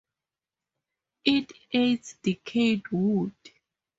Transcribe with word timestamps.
It 1.25 1.51
eats 1.71 2.15
decayed 2.23 2.87
wood. 2.91 3.35